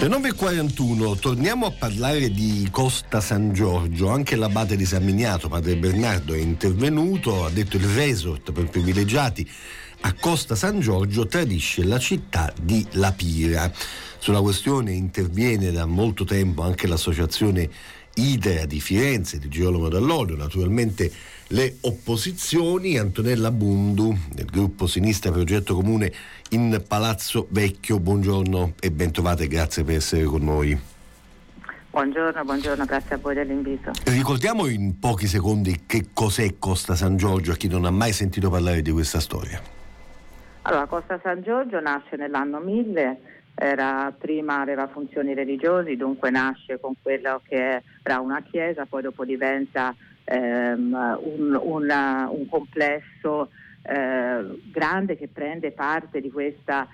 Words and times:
Le 0.00 0.06
9.41, 0.06 1.18
torniamo 1.18 1.66
a 1.66 1.72
parlare 1.72 2.30
di 2.30 2.68
Costa 2.70 3.20
San 3.20 3.52
Giorgio. 3.52 4.10
Anche 4.10 4.36
l'abate 4.36 4.76
di 4.76 4.84
San 4.84 5.04
Miniato, 5.04 5.48
padre 5.48 5.76
Bernardo, 5.76 6.34
è 6.34 6.38
intervenuto, 6.38 7.44
ha 7.44 7.50
detto 7.50 7.78
il 7.78 7.84
resort 7.84 8.52
per 8.52 8.68
privilegiati 8.68 9.44
a 10.00 10.14
Costa 10.14 10.54
San 10.54 10.80
Giorgio 10.80 11.26
tradisce 11.26 11.84
la 11.84 11.98
città 11.98 12.52
di 12.60 12.86
La 12.92 13.12
Pira. 13.12 13.70
Sulla 14.18 14.40
questione 14.40 14.92
interviene 14.92 15.70
da 15.70 15.86
molto 15.86 16.24
tempo 16.24 16.62
anche 16.62 16.86
l'associazione 16.86 17.68
Idea 18.14 18.66
di 18.66 18.80
Firenze, 18.80 19.38
di 19.38 19.48
Girolamo 19.48 19.88
Dall'Olio, 19.88 20.36
naturalmente 20.36 21.10
le 21.48 21.76
opposizioni, 21.82 22.98
Antonella 22.98 23.52
Bundu 23.52 24.16
del 24.32 24.46
gruppo 24.46 24.86
Sinistra 24.86 25.30
Progetto 25.30 25.74
Comune 25.74 26.12
in 26.50 26.82
Palazzo 26.86 27.46
Vecchio, 27.50 28.00
buongiorno 28.00 28.74
e 28.80 28.90
bentrovate, 28.90 29.46
grazie 29.46 29.84
per 29.84 29.96
essere 29.96 30.24
con 30.24 30.42
noi. 30.42 30.78
Buongiorno, 31.90 32.44
buongiorno, 32.44 32.84
grazie 32.84 33.14
a 33.14 33.18
voi 33.18 33.34
dell'invito. 33.34 33.92
Ricordiamo 34.04 34.66
in 34.66 34.98
pochi 34.98 35.26
secondi 35.26 35.82
che 35.86 36.08
cos'è 36.12 36.56
Costa 36.58 36.94
San 36.94 37.16
Giorgio 37.16 37.52
a 37.52 37.56
chi 37.56 37.68
non 37.68 37.84
ha 37.84 37.90
mai 37.90 38.12
sentito 38.12 38.50
parlare 38.50 38.82
di 38.82 38.90
questa 38.90 39.20
storia. 39.20 39.77
Allora, 40.68 40.84
Costa 40.84 41.18
San 41.22 41.40
Giorgio 41.40 41.80
nasce 41.80 42.16
nell'anno 42.16 42.58
1000, 42.58 43.20
era, 43.54 44.14
prima 44.16 44.60
aveva 44.60 44.86
funzioni 44.86 45.32
religiose, 45.32 45.96
dunque 45.96 46.28
nasce 46.28 46.78
con 46.78 46.92
quello 47.00 47.40
che 47.48 47.82
era 48.02 48.20
una 48.20 48.42
chiesa, 48.42 48.84
poi 48.84 49.00
dopo 49.00 49.24
diventa 49.24 49.96
ehm, 50.24 50.92
un, 51.22 51.58
una, 51.58 52.28
un, 52.30 52.46
complesso 52.50 53.48
eh, 53.80 54.60
grande 54.70 55.16
che 55.16 55.28
prende 55.28 55.70
parte 55.70 56.20
di 56.20 56.30
questa 56.30 56.86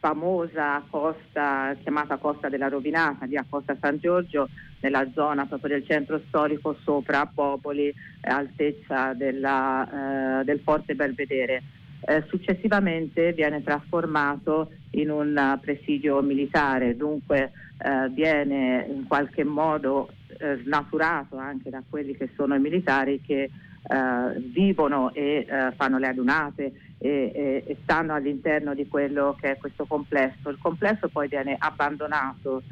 famosa 0.00 0.82
costa 0.90 1.76
chiamata 1.80 2.16
Costa 2.16 2.48
della 2.48 2.66
Rovinata, 2.66 3.26
lì 3.26 3.36
a 3.36 3.46
Costa 3.48 3.76
San 3.80 3.98
Giorgio, 3.98 4.48
nella 4.80 5.08
zona 5.14 5.46
proprio 5.46 5.78
del 5.78 5.86
centro 5.86 6.20
storico 6.26 6.76
sopra 6.82 7.30
Popoli, 7.32 7.86
eh, 7.86 7.94
altezza 8.28 9.12
della, 9.12 10.40
eh, 10.40 10.44
del 10.44 10.58
Forte 10.64 10.96
Belvedere. 10.96 11.62
Eh, 12.02 12.24
successivamente 12.28 13.32
viene 13.32 13.62
trasformato 13.62 14.70
in 14.92 15.10
un 15.10 15.58
presidio 15.60 16.22
militare, 16.22 16.96
dunque 16.96 17.52
eh, 17.78 18.08
viene 18.08 18.86
in 18.88 19.06
qualche 19.06 19.44
modo 19.44 20.10
eh, 20.38 20.60
snaturato 20.64 21.36
anche 21.36 21.70
da 21.70 21.82
quelli 21.88 22.16
che 22.16 22.30
sono 22.34 22.54
i 22.54 22.60
militari 22.60 23.20
che 23.20 23.42
eh, 23.42 24.40
vivono 24.52 25.12
e 25.12 25.46
eh, 25.48 25.72
fanno 25.76 25.98
le 25.98 26.06
adunate 26.06 26.72
e, 26.98 27.32
e, 27.34 27.64
e, 27.66 27.76
stanno 27.82 28.14
all'interno 28.14 28.74
di 28.74 28.86
quello 28.86 29.36
che 29.40 29.52
è 29.52 29.56
questo 29.56 29.86
complesso. 29.86 30.50
Il 30.50 30.58
complesso 30.60 31.08
poi 31.08 31.28
viene 31.28 31.56
abbandonato 31.58 32.62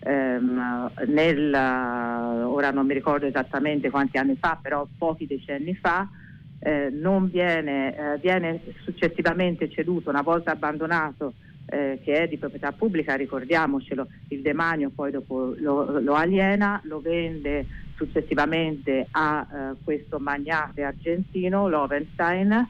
ehm, 0.00 0.90
nel, 1.08 1.54
ora 1.54 2.70
non 2.70 2.86
mi 2.86 2.94
ricordo 2.94 3.26
esattamente 3.26 3.90
quanti 3.90 4.16
anni 4.16 4.36
fa, 4.36 4.58
però 4.60 4.86
pochi 4.96 5.26
decenni 5.26 5.74
fa, 5.74 6.08
eh, 6.58 6.90
viene, 6.90 7.96
eh, 7.96 8.18
viene 8.18 8.60
successivamente 8.84 9.70
ceduto 9.70 10.10
una 10.10 10.22
volta 10.22 10.52
abbandonato 10.52 11.34
eh, 11.66 12.00
che 12.02 12.22
è 12.22 12.28
di 12.28 12.36
proprietà 12.36 12.72
pubblica, 12.72 13.14
ricordiamocelo, 13.14 14.06
il 14.28 14.42
demanio 14.42 14.90
poi 14.94 15.10
dopo 15.10 15.54
lo, 15.58 15.98
lo 16.00 16.14
aliena, 16.14 16.80
lo 16.84 17.00
vende 17.00 17.66
successivamente 17.96 19.06
a 19.12 19.46
eh, 19.46 19.74
questo 19.82 20.18
magnate 20.18 20.82
argentino, 20.82 21.68
Lovenstein, 21.68 22.66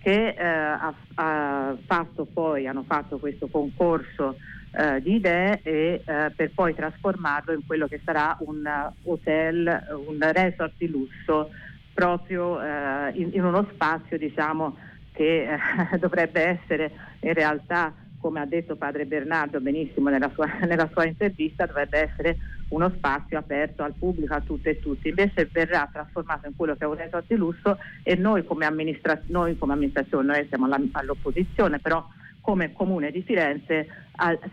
che 0.00 0.28
eh, 0.28 0.44
ha, 0.44 0.94
ha, 1.14 1.76
fatto 1.84 2.24
poi, 2.24 2.66
hanno 2.66 2.84
fatto 2.86 3.18
questo 3.18 3.48
concorso 3.48 4.36
eh, 4.70 5.02
di 5.02 5.14
idee 5.16 5.60
e, 5.62 6.02
eh, 6.04 6.32
per 6.34 6.52
poi 6.54 6.74
trasformarlo 6.74 7.52
in 7.52 7.66
quello 7.66 7.86
che 7.86 8.00
sarà 8.04 8.36
un 8.40 8.64
hotel, 9.04 9.86
un 10.06 10.18
resort 10.32 10.72
di 10.76 10.88
lusso 10.88 11.50
proprio 11.98 12.62
eh, 12.62 13.10
in, 13.14 13.30
in, 13.32 13.44
uno 13.44 13.66
spazio 13.72 14.16
diciamo, 14.16 14.76
che 15.10 15.48
dovrebbe 15.98 16.40
essere 16.40 16.92
in 17.20 17.34
realtà 17.34 17.92
come 18.20 18.38
ha 18.38 18.46
detto 18.46 18.76
padre 18.76 19.04
Bernardo 19.04 19.60
benissimo 19.60 20.08
nella 20.08 20.30
sua, 20.32 20.46
nella 20.64 20.88
sua, 20.92 21.06
intervista, 21.06 21.66
dovrebbe 21.66 21.98
essere 22.08 22.36
uno 22.68 22.92
spazio 22.96 23.36
aperto 23.36 23.82
al 23.82 23.94
pubblico, 23.98 24.34
a 24.34 24.40
tutte 24.42 24.70
e 24.70 24.78
tutti. 24.78 25.08
Invece 25.08 25.50
verrà 25.52 25.88
trasformato 25.92 26.46
in 26.46 26.54
quello 26.54 26.76
che 26.76 26.84
è 26.84 26.88
un 26.88 26.94
resort 26.94 27.24
di 27.26 27.34
lusso 27.34 27.78
e 28.04 28.14
noi 28.14 28.44
come, 28.44 28.64
amministra- 28.64 29.20
noi 29.26 29.58
come 29.58 29.72
amministrazione, 29.72 30.26
noi 30.26 30.46
siamo 30.48 30.68
all'opposizione, 30.92 31.80
però 31.80 32.06
come 32.48 32.72
comune 32.72 33.10
di 33.10 33.20
Firenze 33.20 33.88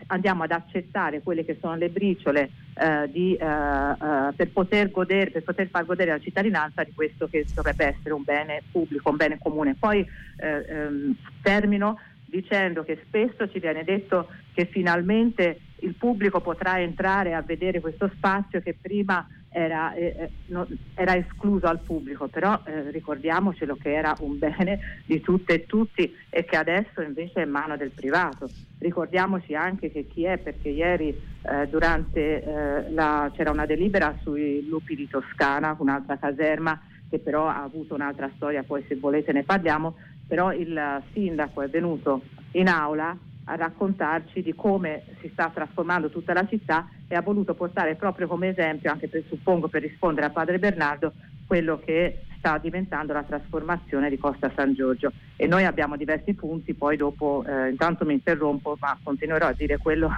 andiamo 0.08 0.42
ad 0.42 0.50
accettare 0.50 1.22
quelle 1.22 1.46
che 1.46 1.56
sono 1.58 1.76
le 1.76 1.88
briciole 1.88 2.50
eh, 2.74 3.10
di, 3.10 3.34
eh, 3.34 3.42
eh, 3.42 4.32
per, 4.36 4.50
poter 4.52 4.90
godere, 4.90 5.30
per 5.30 5.42
poter 5.42 5.68
far 5.68 5.86
godere 5.86 6.10
la 6.10 6.20
cittadinanza 6.20 6.84
di 6.84 6.92
questo 6.92 7.26
che 7.26 7.46
dovrebbe 7.54 7.86
essere 7.86 8.12
un 8.12 8.22
bene 8.22 8.62
pubblico, 8.70 9.08
un 9.08 9.16
bene 9.16 9.38
comune. 9.38 9.76
Poi 9.80 10.06
eh, 10.36 10.66
ehm, 10.68 11.16
termino 11.40 11.98
dicendo 12.26 12.84
che 12.84 13.00
spesso 13.06 13.48
ci 13.48 13.60
viene 13.60 13.82
detto 13.82 14.28
che 14.52 14.66
finalmente 14.66 15.60
il 15.76 15.94
pubblico 15.94 16.42
potrà 16.42 16.78
entrare 16.78 17.32
a 17.32 17.40
vedere 17.40 17.80
questo 17.80 18.10
spazio 18.14 18.60
che 18.60 18.76
prima 18.78 19.26
era, 19.56 19.94
eh, 19.94 20.14
eh 20.18 20.30
no, 20.46 20.68
era 20.92 21.16
escluso 21.16 21.66
al 21.66 21.80
pubblico, 21.80 22.28
però 22.28 22.60
eh, 22.66 22.90
ricordiamocelo 22.90 23.76
che 23.76 23.94
era 23.94 24.14
un 24.20 24.38
bene 24.38 24.80
di 25.06 25.20
tutte 25.22 25.54
e 25.54 25.66
tutti 25.66 26.14
e 26.28 26.44
che 26.44 26.56
adesso 26.56 27.00
invece 27.00 27.40
è 27.40 27.44
in 27.44 27.50
mano 27.50 27.74
del 27.78 27.90
privato. 27.90 28.50
Ricordiamoci 28.78 29.54
anche 29.54 29.90
che 29.90 30.06
chi 30.06 30.24
è, 30.24 30.36
perché 30.36 30.68
ieri 30.68 31.08
eh, 31.08 31.66
durante 31.68 32.42
eh, 32.42 32.90
la, 32.90 33.32
c'era 33.34 33.50
una 33.50 33.64
delibera 33.64 34.14
sui 34.20 34.66
lupi 34.68 34.94
di 34.94 35.08
Toscana, 35.08 35.74
un'altra 35.78 36.18
caserma 36.18 36.78
che 37.08 37.18
però 37.18 37.48
ha 37.48 37.62
avuto 37.62 37.94
un'altra 37.94 38.30
storia, 38.36 38.62
poi 38.62 38.84
se 38.86 38.96
volete 38.96 39.32
ne 39.32 39.44
parliamo, 39.44 39.94
però 40.26 40.52
il 40.52 41.02
sindaco 41.12 41.62
è 41.62 41.68
venuto 41.68 42.24
in 42.52 42.68
aula 42.68 43.16
a 43.48 43.56
raccontarci 43.56 44.42
di 44.42 44.54
come 44.54 45.04
si 45.20 45.30
sta 45.32 45.50
trasformando 45.52 46.10
tutta 46.10 46.32
la 46.32 46.46
città 46.48 46.88
e 47.06 47.14
ha 47.14 47.22
voluto 47.22 47.54
portare 47.54 47.94
proprio 47.94 48.26
come 48.26 48.48
esempio, 48.48 48.90
anche 48.90 49.08
per, 49.08 49.22
suppongo 49.28 49.68
per 49.68 49.82
rispondere 49.82 50.26
a 50.26 50.30
padre 50.30 50.58
Bernardo, 50.58 51.12
quello 51.46 51.80
che 51.84 52.22
sta 52.38 52.58
diventando 52.58 53.12
la 53.12 53.22
trasformazione 53.22 54.10
di 54.10 54.18
Costa 54.18 54.50
San 54.54 54.74
Giorgio. 54.74 55.12
E 55.36 55.46
noi 55.46 55.64
abbiamo 55.64 55.96
diversi 55.96 56.34
punti, 56.34 56.74
poi 56.74 56.96
dopo 56.96 57.44
eh, 57.46 57.70
intanto 57.70 58.04
mi 58.04 58.14
interrompo, 58.14 58.76
ma 58.80 58.98
continuerò 59.00 59.46
a 59.46 59.52
dire 59.52 59.78
quello, 59.78 60.10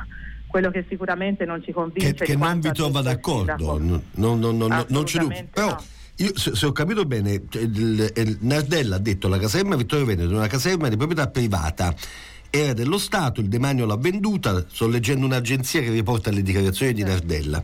quello 0.47 0.71
che 0.71 0.87
sicuramente 0.89 1.45
non 1.45 1.63
ci 1.63 1.73
convince. 1.73 2.15
Che, 2.15 2.25
che 2.25 2.37
non 2.37 2.61
vi 2.61 2.73
trova 2.73 3.03
d'accordo, 3.03 3.79
no, 3.79 4.03
no, 4.15 4.51
no, 4.53 4.87
non 4.89 5.05
c'è 5.05 5.19
dubbio. 5.19 5.47
Però, 5.53 5.77
io, 6.17 6.37
se, 6.37 6.55
se, 6.57 6.67
ho 6.67 6.73
capito 6.73 7.05
bene, 7.05 7.33
il, 7.53 8.13
il 8.17 8.39
Nardella 8.41 8.97
ha 8.97 8.99
detto 8.99 9.29
la 9.29 9.39
caserma 9.39 9.77
Vittorio 9.77 10.07
Veneto 10.07 10.31
è 10.31 10.37
una 10.37 10.49
caserma 10.49 10.89
di 10.89 10.97
proprietà 10.97 11.29
privata 11.29 11.95
era 12.51 12.73
dello 12.73 12.99
Stato, 12.99 13.41
il 13.41 13.49
demanio 13.49 13.85
l'ha 13.85 13.97
venduta, 13.97 14.65
sto 14.71 14.89
leggendo 14.89 15.27
un'agenzia 15.27 15.81
che 15.81 15.91
riporta 15.91 16.31
le 16.31 16.43
dichiarazioni 16.43 16.93
di 16.93 17.03
Nardella. 17.03 17.63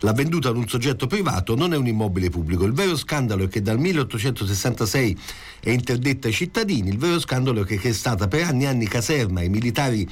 L'ha 0.00 0.12
venduta 0.12 0.48
ad 0.48 0.56
un 0.56 0.68
soggetto 0.68 1.06
privato, 1.06 1.54
non 1.54 1.72
è 1.72 1.76
un 1.76 1.86
immobile 1.86 2.28
pubblico. 2.28 2.64
Il 2.64 2.72
vero 2.72 2.96
scandalo 2.96 3.44
è 3.44 3.48
che 3.48 3.62
dal 3.62 3.78
1866 3.78 5.18
è 5.60 5.70
interdetta 5.70 6.26
ai 6.26 6.34
cittadini, 6.34 6.88
il 6.88 6.98
vero 6.98 7.18
scandalo 7.20 7.62
è 7.62 7.64
che 7.64 7.80
è 7.80 7.92
stata 7.92 8.28
per 8.28 8.42
anni 8.44 8.64
e 8.64 8.66
anni 8.66 8.86
caserma, 8.86 9.42
i 9.42 9.48
militari 9.48 10.06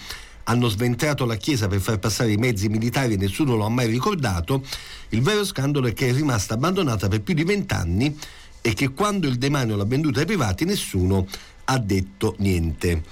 hanno 0.45 0.69
sventrato 0.69 1.25
la 1.25 1.37
chiesa 1.37 1.69
per 1.69 1.81
far 1.81 1.99
passare 1.99 2.33
i 2.33 2.37
mezzi 2.37 2.69
militari 2.69 3.15
e 3.15 3.17
nessuno 3.17 3.55
lo 3.55 3.65
ha 3.65 3.69
mai 3.69 3.87
ricordato, 3.87 4.65
il 5.11 5.21
vero 5.21 5.45
scandalo 5.45 5.87
è 5.87 5.93
che 5.93 6.09
è 6.09 6.13
rimasta 6.13 6.55
abbandonata 6.55 7.09
per 7.09 7.21
più 7.21 7.35
di 7.35 7.45
vent'anni 7.45 8.17
e 8.61 8.75
che 8.75 8.93
quando 8.93 9.27
il 9.27 9.37
demanio 9.37 9.77
l'ha 9.77 9.85
venduta 9.85 10.21
ai 10.21 10.27
privati 10.27 10.65
nessuno 10.65 11.27
ha 11.65 11.79
detto 11.79 12.35
niente. 12.39 13.03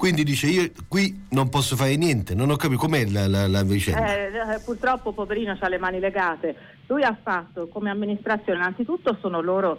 Quindi 0.00 0.24
dice 0.24 0.46
io 0.46 0.70
qui 0.88 1.26
non 1.32 1.50
posso 1.50 1.76
fare 1.76 1.94
niente, 1.94 2.34
non 2.34 2.48
ho 2.48 2.56
capito 2.56 2.80
com'è 2.80 3.04
la, 3.04 3.28
la, 3.28 3.46
la 3.46 3.62
vicenda. 3.62 4.16
Eh, 4.16 4.54
eh 4.54 4.60
purtroppo 4.64 5.12
poverino 5.12 5.54
ha 5.60 5.68
le 5.68 5.76
mani 5.76 6.00
legate. 6.00 6.56
Lui 6.86 7.02
ha 7.02 7.14
fatto 7.22 7.68
come 7.68 7.90
amministrazione, 7.90 8.60
innanzitutto 8.60 9.18
sono 9.20 9.42
loro 9.42 9.78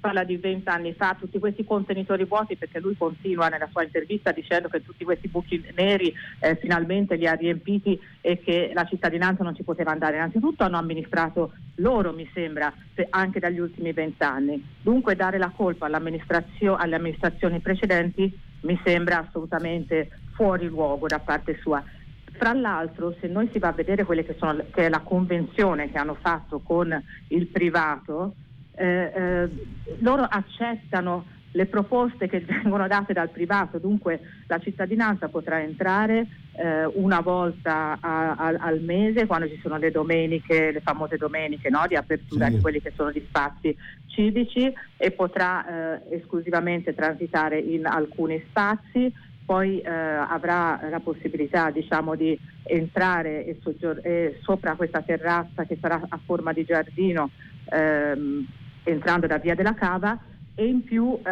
parla 0.00 0.22
di 0.24 0.36
vent'anni 0.36 0.92
fa, 0.92 1.16
tutti 1.18 1.38
questi 1.38 1.64
contenitori 1.64 2.26
vuoti 2.26 2.56
perché 2.56 2.78
lui 2.78 2.94
continua 2.94 3.48
nella 3.48 3.68
sua 3.72 3.84
intervista 3.84 4.32
dicendo 4.32 4.68
che 4.68 4.84
tutti 4.84 5.02
questi 5.02 5.28
buchi 5.28 5.64
neri 5.74 6.12
eh, 6.40 6.56
finalmente 6.56 7.16
li 7.16 7.26
ha 7.26 7.32
riempiti 7.32 7.98
e 8.20 8.40
che 8.40 8.72
la 8.74 8.84
cittadinanza 8.84 9.44
non 9.44 9.56
ci 9.56 9.62
poteva 9.62 9.92
andare. 9.92 10.16
Innanzitutto 10.16 10.62
hanno 10.62 10.76
amministrato 10.76 11.52
loro, 11.76 12.12
mi 12.12 12.28
sembra, 12.34 12.70
anche 13.08 13.40
dagli 13.40 13.60
ultimi 13.60 13.92
vent'anni. 13.92 14.62
Dunque 14.82 15.16
dare 15.16 15.38
la 15.38 15.50
colpa 15.56 15.86
alle 15.86 15.96
amministrazioni 15.96 17.60
precedenti 17.60 18.46
mi 18.60 18.80
sembra 18.84 19.26
assolutamente 19.26 20.10
fuori 20.32 20.66
luogo 20.66 21.06
da 21.06 21.18
parte 21.18 21.58
sua. 21.60 21.82
Fra 22.32 22.52
l'altro, 22.52 23.14
se 23.20 23.26
noi 23.26 23.48
si 23.52 23.58
va 23.58 23.68
a 23.68 23.72
vedere 23.72 24.04
quelle 24.04 24.24
che, 24.24 24.36
sono, 24.38 24.64
che 24.70 24.86
è 24.86 24.88
la 24.88 25.00
convenzione 25.00 25.90
che 25.90 25.98
hanno 25.98 26.16
fatto 26.20 26.60
con 26.60 27.02
il 27.28 27.46
privato, 27.48 28.34
eh, 28.76 29.12
eh, 29.14 29.48
loro 29.98 30.22
accettano 30.22 31.26
le 31.58 31.66
proposte 31.66 32.28
che 32.28 32.38
vengono 32.38 32.86
date 32.86 33.12
dal 33.12 33.30
privato, 33.30 33.78
dunque 33.78 34.20
la 34.46 34.60
cittadinanza 34.60 35.28
potrà 35.28 35.60
entrare 35.60 36.28
eh, 36.52 36.84
una 36.84 37.20
volta 37.20 37.98
a, 38.00 38.34
a, 38.36 38.54
al 38.60 38.80
mese 38.80 39.26
quando 39.26 39.48
ci 39.48 39.58
sono 39.60 39.76
le 39.76 39.90
domeniche, 39.90 40.70
le 40.70 40.80
famose 40.80 41.16
domeniche 41.16 41.68
no, 41.68 41.84
di 41.88 41.96
apertura 41.96 42.46
sì. 42.46 42.54
di 42.54 42.60
quelli 42.60 42.80
che 42.80 42.92
sono 42.94 43.10
gli 43.10 43.24
spazi 43.26 43.76
civici 44.06 44.72
e 44.96 45.10
potrà 45.10 45.96
eh, 45.96 46.16
esclusivamente 46.16 46.94
transitare 46.94 47.58
in 47.58 47.86
alcuni 47.86 48.40
spazi 48.48 49.12
poi 49.44 49.80
eh, 49.80 49.90
avrà 49.90 50.78
la 50.90 51.00
possibilità 51.00 51.70
diciamo, 51.70 52.14
di 52.14 52.38
entrare 52.64 53.46
e 53.46 53.58
soggior- 53.62 54.04
e 54.04 54.38
sopra 54.42 54.74
questa 54.74 55.00
terrazza 55.00 55.64
che 55.64 55.78
sarà 55.80 56.00
a 56.06 56.20
forma 56.24 56.52
di 56.52 56.64
giardino 56.64 57.30
ehm, 57.72 58.46
entrando 58.84 59.26
da 59.26 59.38
via 59.38 59.54
della 59.54 59.74
cava 59.74 60.20
e 60.58 60.66
in 60.66 60.82
più 60.82 61.16
eh, 61.24 61.30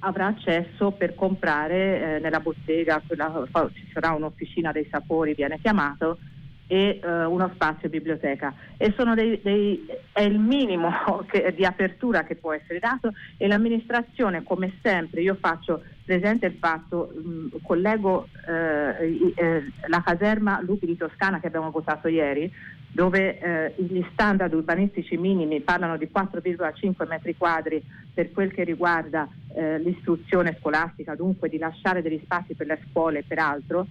avrà 0.00 0.26
accesso 0.26 0.90
per 0.90 1.14
comprare 1.14 2.16
eh, 2.16 2.18
nella 2.18 2.40
bottega, 2.40 3.00
quella, 3.06 3.46
ci 3.72 3.88
sarà 3.92 4.10
un'officina 4.10 4.72
dei 4.72 4.88
sapori, 4.90 5.34
viene 5.34 5.60
chiamato, 5.60 6.18
e 6.66 7.00
uh, 7.02 7.30
uno 7.30 7.48
spazio 7.54 7.88
biblioteca. 7.88 8.52
E 8.76 8.92
dei, 9.14 9.40
dei, 9.40 9.86
è 10.12 10.22
il 10.22 10.40
minimo 10.40 10.90
che, 11.30 11.52
di 11.54 11.64
apertura 11.64 12.24
che 12.24 12.34
può 12.34 12.52
essere 12.52 12.80
dato. 12.80 13.12
E 13.36 13.46
l'amministrazione 13.46 14.42
come 14.42 14.78
sempre 14.82 15.20
io 15.20 15.36
faccio 15.40 15.82
presente 16.04 16.46
il 16.46 16.56
fatto 16.58 17.12
mh, 17.12 17.62
collego 17.62 18.28
eh, 18.48 19.32
eh, 19.34 19.72
la 19.86 20.02
caserma 20.02 20.60
Lupi 20.60 20.86
di 20.86 20.96
Toscana 20.96 21.38
che 21.38 21.46
abbiamo 21.46 21.70
votato 21.70 22.08
ieri 22.08 22.52
dove 22.92 23.38
eh, 23.38 23.74
gli 23.76 24.04
standard 24.12 24.52
urbanistici 24.52 25.16
minimi 25.16 25.60
parlano 25.60 25.96
di 25.96 26.08
4,5 26.12 27.06
metri 27.08 27.36
quadri 27.36 27.82
per 28.12 28.32
quel 28.32 28.52
che 28.52 28.64
riguarda 28.64 29.28
eh, 29.54 29.78
l'istruzione 29.78 30.56
scolastica 30.58 31.14
dunque 31.14 31.48
di 31.48 31.58
lasciare 31.58 32.02
degli 32.02 32.20
spazi 32.24 32.54
per 32.54 32.66
le 32.66 32.80
scuole 32.88 33.20
e 33.20 33.24
per 33.26 33.38
altro 33.38 33.86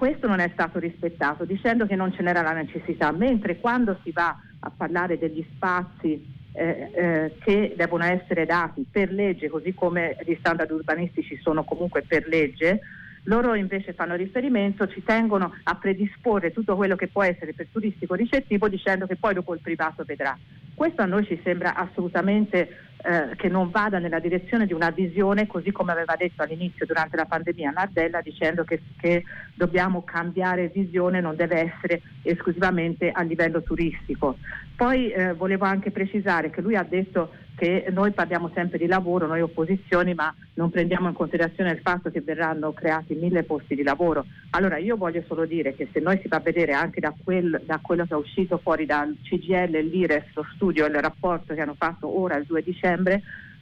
questo 0.00 0.26
non 0.26 0.38
è 0.38 0.48
stato 0.54 0.78
rispettato 0.78 1.44
dicendo 1.44 1.84
che 1.84 1.94
non 1.94 2.10
ce 2.14 2.22
n'era 2.22 2.40
la 2.40 2.54
necessità, 2.54 3.12
mentre 3.12 3.58
quando 3.58 3.98
si 4.02 4.10
va 4.12 4.34
a 4.60 4.72
parlare 4.74 5.18
degli 5.18 5.44
spazi 5.54 6.26
eh, 6.52 6.90
eh, 6.94 7.34
che 7.40 7.74
devono 7.76 8.04
essere 8.04 8.46
dati 8.46 8.86
per 8.90 9.12
legge, 9.12 9.50
così 9.50 9.74
come 9.74 10.16
gli 10.24 10.34
standard 10.38 10.70
urbanistici 10.70 11.38
sono 11.42 11.64
comunque 11.64 12.00
per 12.00 12.26
legge, 12.28 12.80
loro 13.24 13.54
invece 13.54 13.92
fanno 13.92 14.14
riferimento, 14.14 14.88
ci 14.88 15.02
tengono 15.02 15.54
a 15.64 15.74
predisporre 15.74 16.52
tutto 16.52 16.76
quello 16.76 16.96
che 16.96 17.08
può 17.08 17.22
essere 17.22 17.52
per 17.52 17.66
turistico 17.70 18.14
ricettivo 18.14 18.68
dicendo 18.68 19.06
che 19.06 19.16
poi 19.16 19.34
dopo 19.34 19.54
il 19.54 19.60
privato 19.60 20.04
vedrà. 20.04 20.36
Questo 20.74 21.02
a 21.02 21.06
noi 21.06 21.26
ci 21.26 21.38
sembra 21.42 21.74
assolutamente 21.74 22.89
eh, 23.02 23.36
che 23.36 23.48
non 23.48 23.70
vada 23.70 23.98
nella 23.98 24.18
direzione 24.18 24.66
di 24.66 24.72
una 24.72 24.90
visione, 24.90 25.46
così 25.46 25.72
come 25.72 25.92
aveva 25.92 26.16
detto 26.16 26.42
all'inizio 26.42 26.86
durante 26.86 27.16
la 27.16 27.24
pandemia 27.24 27.70
Nardella, 27.70 28.20
dicendo 28.20 28.64
che, 28.64 28.82
che 28.98 29.24
dobbiamo 29.54 30.02
cambiare 30.04 30.68
visione, 30.68 31.20
non 31.20 31.36
deve 31.36 31.72
essere 31.72 32.02
esclusivamente 32.22 33.10
a 33.10 33.22
livello 33.22 33.62
turistico. 33.62 34.36
Poi 34.76 35.10
eh, 35.10 35.34
volevo 35.34 35.64
anche 35.64 35.90
precisare 35.90 36.50
che 36.50 36.60
lui 36.60 36.76
ha 36.76 36.82
detto 36.82 37.30
che 37.60 37.84
noi 37.90 38.12
parliamo 38.12 38.50
sempre 38.54 38.78
di 38.78 38.86
lavoro, 38.86 39.26
noi 39.26 39.42
opposizioni, 39.42 40.14
ma 40.14 40.34
non 40.54 40.70
prendiamo 40.70 41.08
in 41.08 41.14
considerazione 41.14 41.72
il 41.72 41.80
fatto 41.80 42.10
che 42.10 42.22
verranno 42.22 42.72
creati 42.72 43.14
mille 43.14 43.42
posti 43.42 43.74
di 43.74 43.82
lavoro. 43.82 44.24
Allora 44.52 44.78
io 44.78 44.96
voglio 44.96 45.22
solo 45.26 45.44
dire 45.44 45.74
che 45.74 45.86
se 45.92 46.00
noi 46.00 46.18
si 46.22 46.28
va 46.28 46.38
a 46.38 46.40
vedere 46.40 46.72
anche 46.72 47.00
da, 47.00 47.12
quel, 47.22 47.60
da 47.66 47.78
quello 47.82 48.06
che 48.06 48.14
è 48.14 48.16
uscito 48.16 48.56
fuori 48.56 48.86
dal 48.86 49.14
CGL, 49.22 49.76
l'IRES, 49.76 50.24
lo 50.32 50.46
studio 50.54 50.86
e 50.86 50.88
il 50.88 50.94
rapporto 50.94 51.52
che 51.52 51.60
hanno 51.60 51.76
fatto 51.76 52.18
ora 52.18 52.36
il 52.36 52.46
2 52.46 52.62
dicembre, 52.62 52.89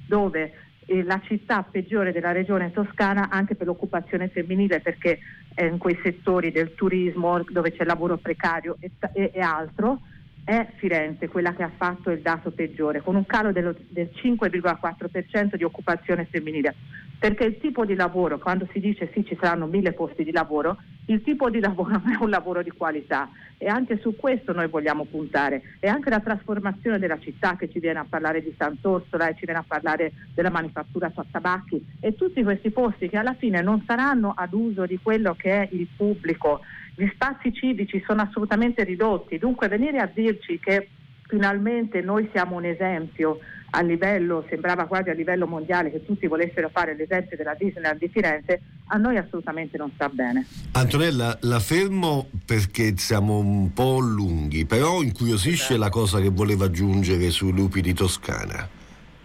dove 0.06 0.52
eh, 0.86 1.02
la 1.02 1.20
città 1.24 1.62
peggiore 1.62 2.12
della 2.12 2.32
regione 2.32 2.72
toscana 2.72 3.28
anche 3.30 3.54
per 3.54 3.66
l'occupazione 3.66 4.28
femminile 4.28 4.80
perché 4.80 5.18
è 5.54 5.64
in 5.64 5.78
quei 5.78 5.98
settori 6.02 6.50
del 6.50 6.74
turismo 6.74 7.42
dove 7.48 7.72
c'è 7.72 7.84
lavoro 7.84 8.16
precario 8.16 8.76
e, 8.80 8.90
e, 9.12 9.30
e 9.34 9.40
altro 9.40 10.00
è 10.48 10.66
Firenze 10.76 11.28
quella 11.28 11.52
che 11.52 11.62
ha 11.62 11.70
fatto 11.76 12.10
il 12.10 12.22
dato 12.22 12.50
peggiore, 12.52 13.02
con 13.02 13.16
un 13.16 13.26
calo 13.26 13.52
dello, 13.52 13.74
del 13.88 14.08
5,4% 14.14 15.56
di 15.56 15.62
occupazione 15.62 16.24
femminile. 16.24 16.74
Perché 17.18 17.44
il 17.44 17.58
tipo 17.58 17.84
di 17.84 17.94
lavoro, 17.94 18.38
quando 18.38 18.66
si 18.72 18.80
dice 18.80 19.10
sì 19.12 19.26
ci 19.26 19.36
saranno 19.38 19.66
mille 19.66 19.92
posti 19.92 20.24
di 20.24 20.32
lavoro, 20.32 20.78
il 21.08 21.22
tipo 21.22 21.50
di 21.50 21.60
lavoro 21.60 21.96
è 21.96 22.16
un 22.20 22.30
lavoro 22.30 22.62
di 22.62 22.70
qualità. 22.70 23.28
E 23.60 23.66
anche 23.66 23.98
su 23.98 24.14
questo 24.14 24.52
noi 24.52 24.68
vogliamo 24.68 25.04
puntare. 25.04 25.62
E 25.80 25.88
anche 25.88 26.10
la 26.10 26.20
trasformazione 26.20 26.98
della 26.98 27.18
città 27.18 27.56
che 27.56 27.68
ci 27.68 27.80
viene 27.80 27.98
a 27.98 28.06
parlare 28.08 28.42
di 28.42 28.54
Sant'Orsola 28.56 29.28
e 29.28 29.34
ci 29.34 29.44
viene 29.44 29.60
a 29.60 29.64
parlare 29.66 30.12
della 30.32 30.50
manifattura 30.50 31.12
tabacchi 31.30 31.84
e 32.00 32.14
tutti 32.14 32.42
questi 32.42 32.70
posti 32.70 33.08
che 33.08 33.16
alla 33.16 33.34
fine 33.34 33.60
non 33.60 33.82
saranno 33.86 34.32
ad 34.36 34.52
uso 34.52 34.86
di 34.86 34.98
quello 35.02 35.34
che 35.34 35.62
è 35.62 35.68
il 35.72 35.88
pubblico. 35.96 36.60
Gli 36.94 37.08
spazi 37.12 37.52
civici 37.52 38.02
sono 38.06 38.22
assolutamente 38.22 38.84
ridotti, 38.84 39.38
dunque 39.38 39.68
venire 39.68 39.98
a 39.98 40.10
dirci 40.12 40.58
che 40.58 40.88
finalmente 41.28 42.00
noi 42.00 42.28
siamo 42.32 42.56
un 42.56 42.64
esempio 42.64 43.38
a 43.70 43.82
livello, 43.82 44.46
sembrava 44.48 44.86
quasi 44.86 45.10
a 45.10 45.12
livello 45.12 45.46
mondiale 45.46 45.90
che 45.90 46.04
tutti 46.04 46.26
volessero 46.26 46.70
fare 46.72 46.96
l'esempio 46.96 47.36
della 47.36 47.54
Disneyland 47.54 47.98
di 47.98 48.08
Firenze, 48.08 48.62
a 48.86 48.96
noi 48.96 49.18
assolutamente 49.18 49.76
non 49.76 49.90
sta 49.94 50.08
bene. 50.08 50.46
Antonella, 50.72 51.36
la 51.42 51.60
fermo 51.60 52.28
perché 52.46 52.94
siamo 52.96 53.38
un 53.38 53.72
po' 53.74 53.98
lunghi, 53.98 54.64
però 54.64 55.02
incuriosisce 55.02 55.74
esatto. 55.74 55.80
la 55.80 55.88
cosa 55.90 56.20
che 56.20 56.30
voleva 56.30 56.64
aggiungere 56.64 57.30
sui 57.30 57.52
lupi 57.52 57.82
di 57.82 57.92
Toscana. 57.92 58.66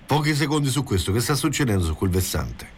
Pochi 0.06 0.34
secondi 0.36 0.68
su 0.68 0.84
questo, 0.84 1.14
che 1.14 1.22
sta 1.22 1.36
succedendo 1.36 1.86
su 1.86 1.96
quel 1.96 2.10
versante? 2.10 2.73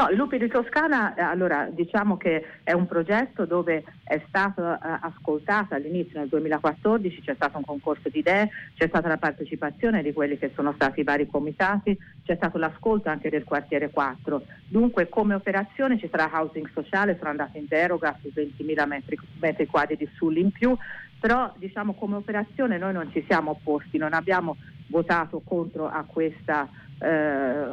No, 0.00 0.08
Lupi 0.12 0.38
di 0.38 0.46
Toscana, 0.46 1.12
eh, 1.16 1.22
allora 1.22 1.68
diciamo 1.72 2.16
che 2.16 2.60
è 2.62 2.72
un 2.72 2.86
progetto 2.86 3.46
dove 3.46 3.82
è 4.04 4.22
stato 4.28 4.62
eh, 4.62 4.78
ascoltato 4.80 5.74
all'inizio 5.74 6.20
nel 6.20 6.28
2014, 6.28 7.20
c'è 7.20 7.34
stato 7.34 7.58
un 7.58 7.64
concorso 7.64 8.08
di 8.08 8.20
idee, 8.20 8.48
c'è 8.76 8.86
stata 8.86 9.08
la 9.08 9.16
partecipazione 9.16 10.04
di 10.04 10.12
quelli 10.12 10.38
che 10.38 10.52
sono 10.54 10.72
stati 10.72 11.00
i 11.00 11.02
vari 11.02 11.26
comitati, 11.26 11.98
c'è 12.22 12.36
stato 12.36 12.58
l'ascolto 12.58 13.08
anche 13.08 13.28
del 13.28 13.42
quartiere 13.42 13.90
4. 13.90 14.44
Dunque 14.68 15.08
come 15.08 15.34
operazione 15.34 15.98
ci 15.98 16.08
sarà 16.08 16.30
housing 16.32 16.70
sociale, 16.72 17.16
sono 17.18 17.30
andata 17.30 17.58
in 17.58 17.66
deroga 17.66 18.16
su 18.22 18.30
20.000 18.32 18.86
metri, 18.86 19.18
metri 19.40 19.66
quadri 19.66 19.96
di 19.96 20.08
sul 20.14 20.36
in 20.36 20.52
più, 20.52 20.76
però 21.18 21.52
diciamo 21.56 21.94
come 21.94 22.14
operazione 22.14 22.78
noi 22.78 22.92
non 22.92 23.10
ci 23.10 23.24
siamo 23.26 23.50
opposti, 23.50 23.98
non 23.98 24.12
abbiamo 24.12 24.58
votato 24.86 25.42
contro 25.44 25.88
a 25.88 26.04
questa 26.06 26.68
eh, 27.00 27.66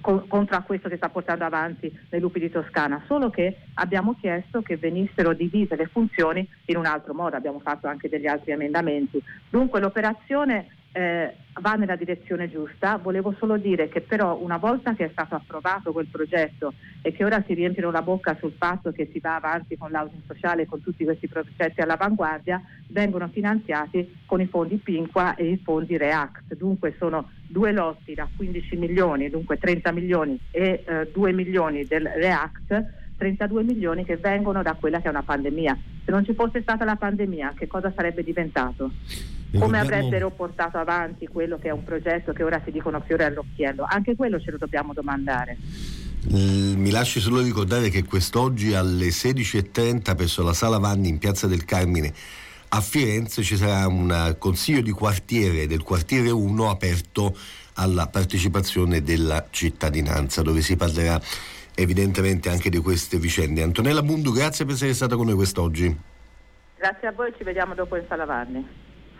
contro 0.00 0.56
a 0.56 0.62
questo 0.62 0.88
che 0.88 0.96
sta 0.96 1.08
portando 1.08 1.44
avanti 1.44 1.92
nei 2.10 2.20
lupi 2.20 2.40
di 2.40 2.50
Toscana, 2.50 3.02
solo 3.06 3.30
che 3.30 3.58
abbiamo 3.74 4.16
chiesto 4.18 4.62
che 4.62 4.76
venissero 4.76 5.32
divise 5.32 5.76
le 5.76 5.86
funzioni 5.86 6.46
in 6.66 6.76
un 6.76 6.86
altro 6.86 7.14
modo, 7.14 7.36
abbiamo 7.36 7.60
fatto 7.60 7.86
anche 7.86 8.08
degli 8.08 8.26
altri 8.26 8.52
emendamenti. 8.52 9.22
Dunque 9.48 9.80
l'operazione 9.80 10.68
eh, 10.92 11.34
va 11.60 11.74
nella 11.74 11.96
direzione 11.96 12.50
giusta. 12.50 12.96
Volevo 12.96 13.34
solo 13.38 13.56
dire 13.56 13.88
che 13.88 14.00
però 14.00 14.38
una 14.40 14.56
volta 14.56 14.94
che 14.94 15.06
è 15.06 15.10
stato 15.10 15.34
approvato 15.34 15.92
quel 15.92 16.06
progetto 16.06 16.74
e 17.02 17.12
che 17.12 17.24
ora 17.24 17.42
si 17.46 17.54
riempiono 17.54 17.90
la 17.90 18.02
bocca 18.02 18.36
sul 18.38 18.54
fatto 18.56 18.92
che 18.92 19.08
si 19.12 19.20
va 19.20 19.36
avanti 19.36 19.76
con 19.76 19.90
l'housing 19.90 20.22
sociale 20.26 20.62
e 20.62 20.66
con 20.66 20.82
tutti 20.82 21.04
questi 21.04 21.28
progetti 21.28 21.80
all'avanguardia, 21.80 22.60
vengono 22.88 23.28
finanziati 23.28 24.18
con 24.26 24.40
i 24.40 24.46
fondi 24.46 24.76
Pinqua 24.76 25.34
e 25.34 25.50
i 25.50 25.60
fondi 25.62 25.96
React. 25.96 26.56
Dunque 26.56 26.94
sono 26.98 27.30
due 27.46 27.72
lotti 27.72 28.14
da 28.14 28.28
15 28.36 28.76
milioni, 28.76 29.30
dunque 29.30 29.58
30 29.58 29.92
milioni 29.92 30.38
e 30.50 30.84
eh, 30.86 31.10
2 31.12 31.32
milioni 31.32 31.84
del 31.84 32.06
React 32.06 32.98
32 33.20 33.62
milioni 33.62 34.06
che 34.06 34.16
vengono 34.16 34.62
da 34.62 34.72
quella 34.72 35.00
che 35.00 35.08
è 35.08 35.10
una 35.10 35.22
pandemia. 35.22 35.78
Se 36.06 36.10
non 36.10 36.24
ci 36.24 36.32
fosse 36.32 36.62
stata 36.62 36.86
la 36.86 36.96
pandemia, 36.96 37.52
che 37.54 37.66
cosa 37.66 37.92
sarebbe 37.94 38.24
diventato? 38.24 38.90
Come 39.58 39.78
avrebbero 39.78 40.30
portato 40.30 40.78
avanti 40.78 41.26
quello 41.26 41.58
che 41.58 41.68
è 41.68 41.72
un 41.72 41.84
progetto 41.84 42.32
che 42.32 42.42
ora 42.42 42.62
si 42.64 42.70
dicono 42.70 43.00
fiore 43.00 43.24
all'occhiello? 43.24 43.84
Anche 43.86 44.16
quello 44.16 44.40
ce 44.40 44.52
lo 44.52 44.56
dobbiamo 44.56 44.94
domandare. 44.94 45.58
Mi 46.30 46.90
lasci 46.90 47.20
solo 47.20 47.42
ricordare 47.42 47.90
che 47.90 48.04
quest'oggi 48.04 48.74
alle 48.74 49.08
16.30 49.08 50.16
presso 50.16 50.42
la 50.42 50.54
Sala 50.54 50.78
Vanni 50.78 51.08
in 51.08 51.18
Piazza 51.18 51.46
del 51.46 51.64
Carmine 51.64 52.12
a 52.72 52.80
Firenze 52.80 53.42
ci 53.42 53.56
sarà 53.56 53.86
un 53.88 54.36
consiglio 54.38 54.80
di 54.80 54.92
quartiere 54.92 55.66
del 55.66 55.82
quartiere 55.82 56.30
1 56.30 56.70
aperto 56.70 57.36
alla 57.74 58.06
partecipazione 58.06 59.02
della 59.02 59.46
cittadinanza 59.50 60.42
dove 60.42 60.60
si 60.60 60.76
parlerà 60.76 61.20
evidentemente 61.82 62.48
anche 62.48 62.70
di 62.70 62.78
queste 62.78 63.18
vicende. 63.18 63.62
Antonella 63.62 64.02
Mundu, 64.02 64.32
grazie 64.32 64.64
per 64.64 64.74
essere 64.74 64.94
stata 64.94 65.16
con 65.16 65.26
noi 65.26 65.34
quest'oggi. 65.34 65.96
Grazie 66.76 67.08
a 67.08 67.12
voi, 67.12 67.32
ci 67.36 67.44
vediamo 67.44 67.74
dopo 67.74 67.96
in 67.96 68.04
Sala 68.08 68.24
Vanni. 68.24 68.89